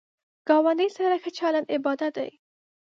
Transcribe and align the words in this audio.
ګاونډی 0.47 0.89
سره 0.97 1.15
ښه 1.21 1.29
چلند 1.37 1.67
عبادت 1.75 2.11
دی 2.17 2.31